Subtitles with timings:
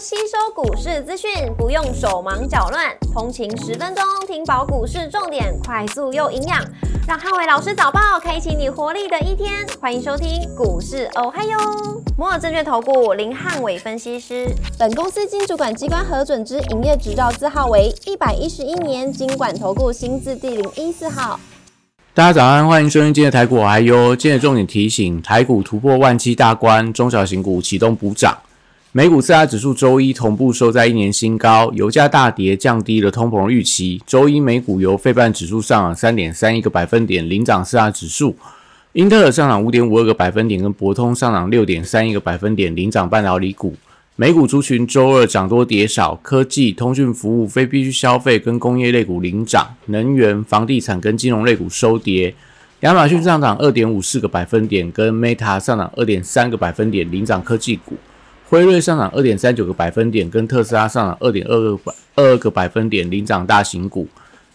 [0.00, 6.64] 吸收股市资讯，不用手忙脚乱，通勤十分钟听饱股市重点，快速又营养，
[7.08, 9.66] 让汉伟老师早报开启你活力的一天。
[9.80, 11.58] 欢迎收听股市哦嗨哟，
[12.16, 14.46] 摩尔证券投顾林汉伟分析师，
[14.78, 21.40] 本公司经主管机关核准之营业执照字号为一百一十一年经管投顾新字第零一四号。
[22.14, 28.38] 大家早安，欢迎收听今天的台股哦嗨哟今日重点提醒：台股突破万七大关，中小型股启动补涨。
[28.92, 34.00] 美股四大指数周一同步收在一年新高，油价大跌，降低了通膨预期。
[34.06, 38.34] 周一美股由费半指数上涨三点三一个百分点，领涨四大指数。
[38.94, 43.74] 英特尔上涨五点五二个百分点，跟博通上涨六点三一个百分点，领涨半导体股。
[44.16, 52.34] 美股族群周二涨多跌少，科技、通讯服务、非必需消费跟工业类股领涨，能源、房地产跟金融类股收跌。
[52.80, 57.94] 亚马逊上涨二点五四个百分点，跟 Meta 上涨二点三个百分点，领涨科技股。
[58.50, 64.08] 辉瑞上涨二点三九个百分点，跟特斯拉上涨二点二个百二个百分点，领涨大型股。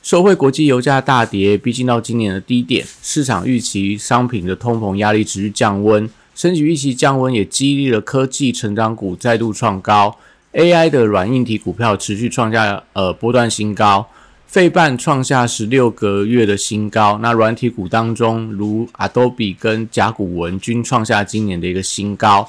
[0.00, 6.08] 受惠国际油价大跌，逼近到今年的低点，市场预期商品的通膨压力持续降温。
[6.36, 10.16] 升级预期降温，也激励了科技成长股再度创高
[10.52, 14.08] ，AI 的软硬体股票持续创下呃波段新高，
[14.46, 17.18] 费半创下十六个月的新高。
[17.20, 22.48] 那软体股当中，如 Adobe 跟甲骨文均创下今年的一个新高。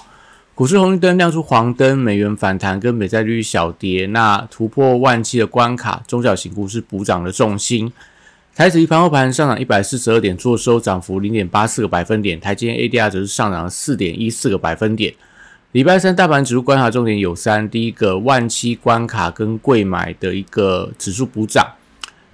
[0.53, 7.91] 股市红绿灯亮出黄灯，美元反弹跟美债率小跌，那突破万七的关卡，中小型股是补涨的重心。
[8.53, 12.37] 台指一盘后盘上涨一百四十二点，做收涨幅零点八四个百分点。
[12.37, 15.13] 台积 ADR 则是上涨了四点一四个百分点。
[15.71, 21.63] 礼拜三大盘指数观察重点有三：第一个万期关卡跟贵买的一个指数补涨；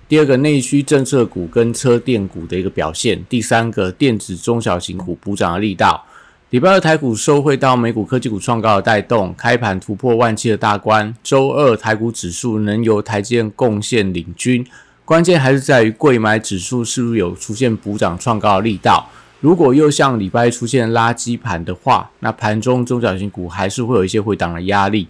[0.10, 6.04] 第二个内需政策股跟车电股的一个表现；第三个电子中小型股补涨的力道。
[6.50, 11.14] 礼拜二台股收汇到美股科技股创高的带动，开盘突破万期的大关。
[11.22, 14.66] 周二台股指数能由台积电贡献领军。
[15.04, 19.10] 关键还是在于贵买指数是不是有出现补涨创高的力道。
[19.42, 25.10] 如果又像礼拜一出现垃圾盘的话，那盘中中小型股还是会有一些回档的压力。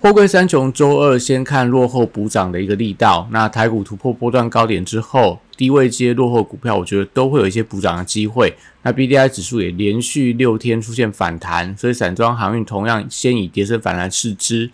[0.00, 3.26] 货柜三雄周二先看落后补涨的一个力道。
[3.32, 8.56] 那台股突破波段高点之后，低位接落后股票，我觉得都会有一些补涨的机会。
[8.82, 14.70] 那 B D I 指数也连续六天出现反弹，所以散装航运同样先以跌升反弹试之。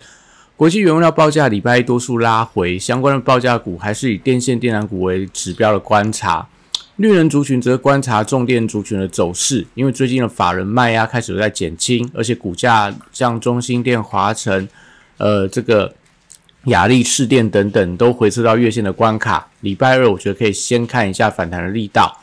[0.55, 6.47] 国际原料报价礼拜一多数拉回，相关的报价股还是以电线电缆股为指标的观察。
[6.95, 14.69] 绿人族群则观察重电族群的走势，因为最近的法人卖压开始在减轻，而且股价像中心电、华晨、
[15.17, 15.93] 呃这个
[16.67, 19.47] 雅力试电等等都回撤到月线的关卡。
[19.61, 22.19] 礼拜二我觉得可以先看一下反弹的力道。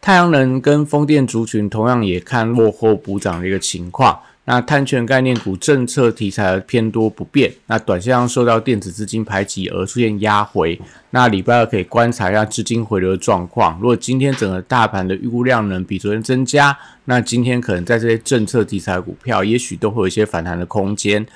[0.00, 4.16] 太阳能跟风电族群同样也看落后补涨的一个情况。
[4.44, 10.80] 那碳权概念股政策题材偏多不变，那短线上受到电子资金排挤而出现压回。
[11.10, 13.76] 那礼拜二可以观察一下资金回流的状况。
[13.80, 21.26] 如果今天整个大盘的预估量能比昨天增加，那今天可能在这些政策题材股票，也许都会有一些反弹的空间。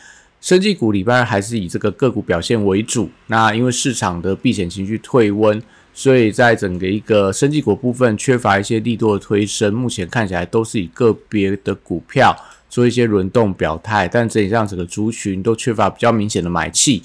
[0.42, 3.08] 生技股礼拜二还是以这个个股表现为主。
[3.28, 5.62] 那因为市场的避险情绪退温，
[5.94, 12.36] 所以在整个一个生技股部分缺乏一些力度的推升，目前看起来都是以个别的股票。
[12.68, 17.02] 做一些轮动表态，但整体上整个族群都缺乏比较明显的买气。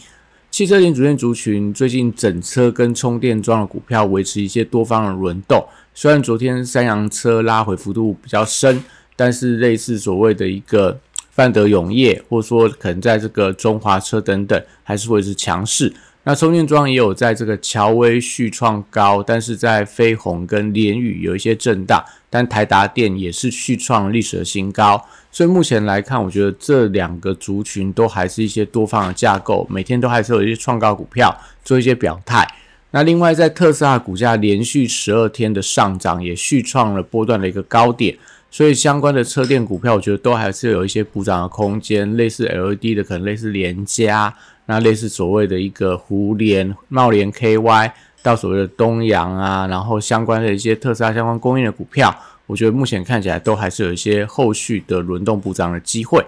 [0.50, 5.62] 汽车零组件族群最近整车跟充电桩的股票维持一些多方的轮动。
[5.94, 8.82] 虽然昨天三洋车拉回幅度比较深，
[9.18, 10.98] 但是类似所谓的一个
[11.38, 15.94] 范德永业，或者说可能在这个中华车等等，还是会是强势。
[16.24, 32.48] 那充电桩也有在这个乔威续创高，但是在飞鸿跟联宇有一些震荡，但台达电也是续创历史的新高，所以目前来看，我觉得这两个族群都还是一些多方的架构，每天都还是有一些创高股票做一些表态。
[32.92, 38.18] 那另外，在特斯拉股价连续十二天的上涨，也续创了波段的一个高点，
[38.50, 44.34] 所以相关的车电股票，我觉得都还是有一些补涨的空间，类似 LED 的，可能类似联家。
[44.70, 47.92] 那类似所谓的一个湖联、茂联 KY
[48.22, 52.14] 到所谓的东阳啊，然后相关的一些特斯拉相关供应的股票，
[52.46, 56.26] 我觉得目前看起来都还是有一些后续的轮动补涨的机会。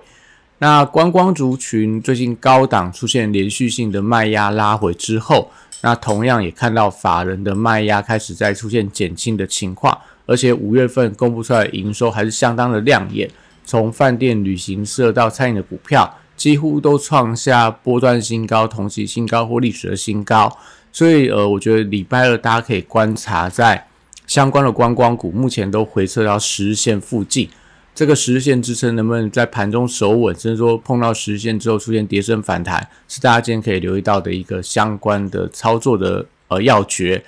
[0.60, 5.52] 那观光族群最近高档出现连续性的卖压拉回之后，
[5.82, 9.98] 那同样也看到法人的卖压开始在出现减轻的情况，
[10.30, 13.30] 而且五月份公布出来的营收还是相当的亮眼，
[13.66, 16.16] 从饭店、旅行社到餐饮的股票。
[16.40, 20.58] 几乎都创下波段新高、同期新高或历史的新高，
[20.90, 23.86] 所以呃，我觉得礼拜二大家可以观察，在
[24.26, 27.50] 相关的观光股目前都回撤到十日线附近，
[27.94, 37.22] 这个十日线支撑能不能在盘中守稳，甚至说碰到十日线之后出现跌升反弹，是大家今天可以留意到的一个相关的操作的呃要诀。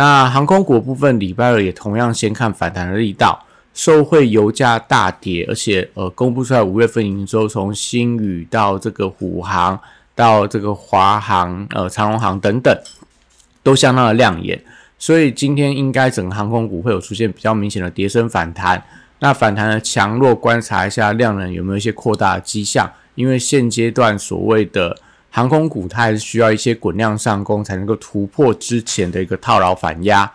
[0.00, 3.44] 那航空股部分，礼拜二也同样先看反弹的力道，
[3.74, 9.78] 受惠油价大跌，而且呃公布出来五月份营收，从新宇到这个虎航
[10.14, 12.74] 到这个华航、呃长荣航等等，
[13.62, 14.58] 都相当的亮眼，
[14.98, 18.82] 所以今天应该整个航空股会有出现比较明显的跌升反弹。
[19.18, 24.96] 那反弹的强弱，观察一下量能有没有一些扩大的迹象，因为现阶段所谓的。
[25.30, 30.30] 航空股它还是需要一些滚量上攻才能够突破之前的一个套牢反压。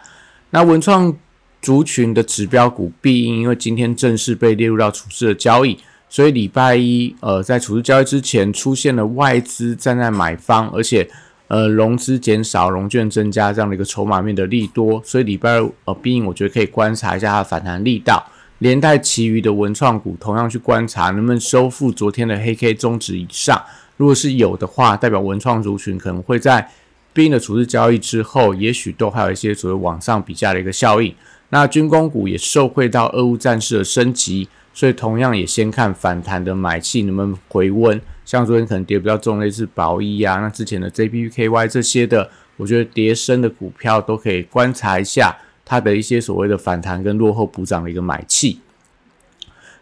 [0.51, 1.13] 那文创
[1.61, 5.77] 族群的指标股必应，因为今天正式被列入到处置的交易，
[6.07, 11.09] 所以礼拜一呃在处置交易之前出现了外资站在买方，而且
[11.49, 18.25] 呃融资减少、融券增加这样的一个筹码面的利多，所以礼拜二呃必应我觉得可以观察一下它的反弹力道，
[18.59, 23.61] 连带其余的文创股同样去观察能不能收复昨天的黑 K 中值以上。
[23.97, 26.69] 如果是有的话，代表文创族群可能会在
[27.13, 31.15] 兵的处置交易之后，也许都还有一些所谓往上比价的一个效应。
[31.49, 38.01] 那军工股也受惠到俄乌战事的升级，所以同样也先看反弹的买气能不能回温。
[38.25, 45.33] 像昨天可能跌比较重，类似宝一啊，那之前的 JPKY 这些的，我觉得跌升的股票都可以观察一下
[45.63, 48.59] 它的一些所谓的反弹跟落后补涨的一个买气。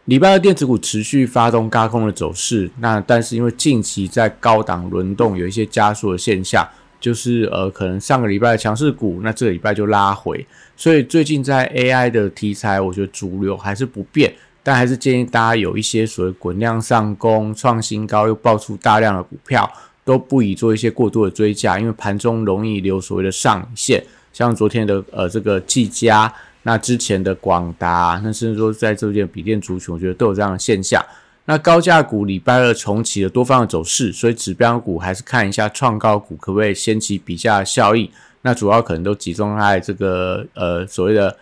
[0.06, 6.68] 礼拜二电子股持续发动高空的走势，那但是因为近期在高档轮动有一些加速的现象，
[7.00, 10.46] 就是呃可能上个礼拜的强势股，那这个礼拜就拉回，
[10.76, 19.72] 所以最近在 AI 的题材，我觉得主流还是不变，但还是建议大家有一些所谓滚量上攻、创新高又爆出大量的股票，
[20.04, 24.04] 都不宜做一些过度的追加，因为盘中容易留所谓的上影线，
[24.34, 26.34] 像昨天的呃这个技嘉。
[26.64, 31.04] 那之前的广达，那甚至说在这件笔电族群，我觉得都有这样的现象。
[31.46, 38.10] 那高价股礼拜二重启了多方的走势，所以指标股还是看一下创高股可不可以掀起比价效应。
[38.44, 41.38] 那主要可能都集中在这个呃所谓的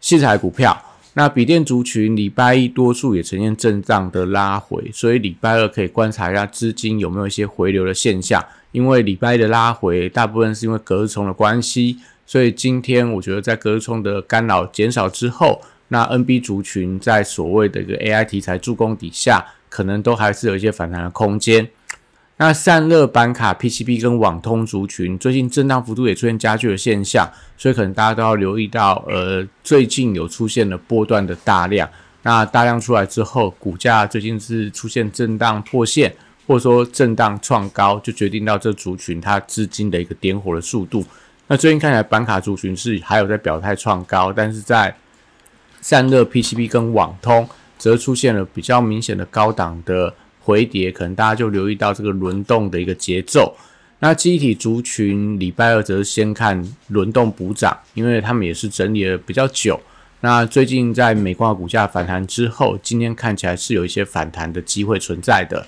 [0.00, 0.82] 器材股票。
[1.14, 8.42] 那笔电族群礼拜一多数也呈现震荡的拉回，所以礼拜二可以观察一下资金有没有一些回流的现象。
[8.70, 11.98] 因为礼拜一的拉回大部分是因为隔日冲的关系。
[12.32, 21.68] 所以今天我觉得在隔日冲的干扰减少之后，那 NB 族群在所谓的一个 AI 题材助攻底下，可能都还是有一些反弹的空间。
[22.38, 31.86] 那散热板卡、PCB 跟网通族群最近震荡幅度也出现加剧的现象，所以可能大家都要留意到，呃，最近有出现了波段的大量。
[32.22, 36.10] 那大量出来之后，股价最近是出现震荡破线，
[36.46, 41.04] 或者说震荡创高，就决定到这族群它资金的一个点火的速度。
[41.48, 44.94] 那最近看起来，板卡族群是还有在表态创高，但是在
[45.80, 47.46] 散热 PCB 跟网通
[47.76, 53.54] 则出现了比较明显的高档的回跌，可能大家就留意到这个轮动的一个节奏。
[53.98, 59.78] 那机体族群礼拜二则是先看轮动补涨，因为他们也是整理了比较久。
[60.20, 65.66] 那最近在美光股价反弹之后，今天看起来是有一些反弹的机会存在的。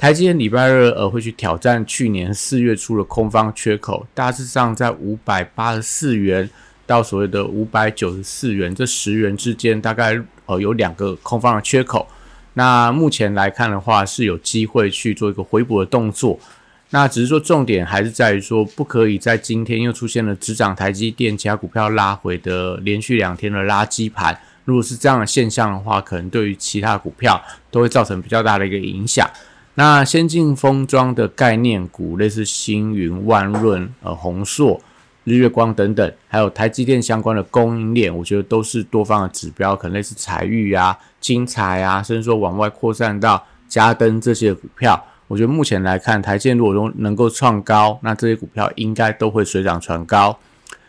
[0.00, 6.48] 台积电礼拜二呃会去挑战去年四月初的空方缺口，大致上在五百八十四元
[6.86, 12.08] 到所谓的五百九十四元这十元之间，大概呃有两个空方的缺口。
[12.54, 16.40] 那目前来看的话，是有机会去做一个回补的动作。
[16.88, 24.40] 那只是说重点还是在于说，不可以在今天又出现了只涨台积电，其他股票拉回的连续两天的垃圾盘。
[24.64, 27.38] 如果是这样的现象的话，可能对于其他股票
[27.70, 29.28] 都会造成比较大的一个影响。
[29.74, 34.78] 那先进封装的概念股，类似星云、万润、呃宏硕、
[35.24, 45.02] 日月光等等，还有台积电相关的供应链，我觉得都是多方的指标，可能类似财玉啊、金彩啊，甚至说往外扩散到嘉登这些股票。
[45.28, 50.36] 我觉得目前来看，台积电如果能能够创高，那这些股票应该都会水涨船高。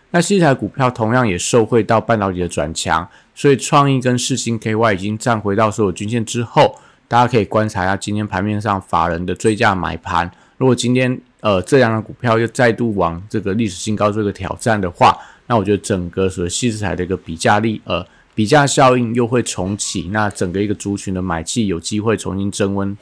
[0.09, 6.75] 那西台股票同样也受惠到半导体的转强，所以创意跟世星 KY 已经站回到所有均线之后。
[7.11, 10.31] 大家可以观察一下今天盘面上法人的追价买盘。
[10.55, 18.01] 如果今天呃这样的股票又再度往这个历史新高做一个挑战的话，那我觉得整个所谓细资台的一个比价力呃
[18.33, 22.97] 比价效应又会重启，那整个一个族群的买气有机会重新增温。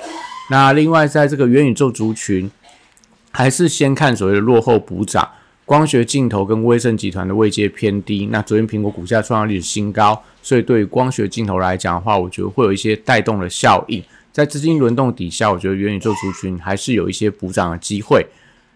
[0.50, 2.50] 那另外在这个元宇宙族群，
[3.30, 5.30] 还是先看所谓的落后补涨。
[5.70, 14.04] 光学镜头跟威盛集团的位阶偏低，那昨天苹果股价创下历史新高，所以对于光学镜头来讲的话，我觉得会有一些带动的效应。
[14.32, 18.26] 在资金轮动底下，我觉得元宇宙族群还是有一些补涨的机会。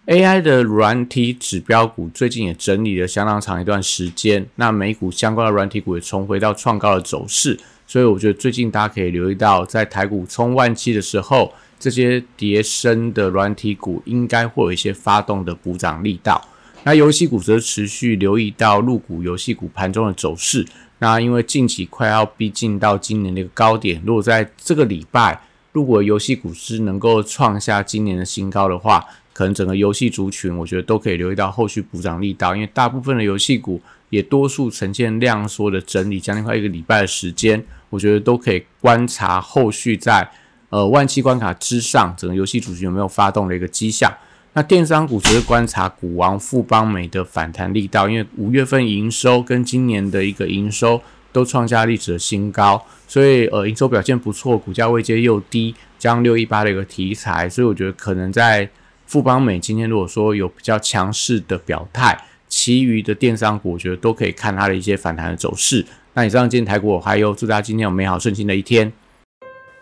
[0.05, 16.39] AI 的软体指标股最近也整理了相当长一段时间，那美股相关的软体股也重回到创高的走势，所以我觉得最近大家可以留意到，在台股冲万七的时候，这些跌升的软体股应该会有一些发动的补涨力道。
[16.85, 20.65] 那游戏股则持续留意到入股游戏股盘中的走势。
[20.99, 32.55] 那因为近期快要逼近到今年的一个高点，如果在这个礼拜，如果游戏股是能够创下今年的新高的话，可能整个游戏族群，我觉得都可以留意到后续补涨力道。
[32.55, 40.29] 因为大部分的游戏股也多数呈现量缩的整理，将近快一个礼拜的时间，我觉得都可以观察后续在
[40.69, 44.13] 呃万期关卡之上，整个游戏族群有没有发动的一个迹象。
[44.55, 58.69] 那电商股则是观察股王富邦美的反弹力道，因为五月份营收跟今年的一个营收都创下历史的新高，所以呃营收表现不错，股价位阶又低，加上六一八的一个题材，所以我觉得可能在
[59.07, 62.15] 富邦美今天如果说有比较强势的表态，
[62.47, 65.83] 其余的电商股我觉得都可以看它的一些反弹的走势。
[66.13, 68.93] 那以上今天台股还有祝大家今天有美好顺心的一天。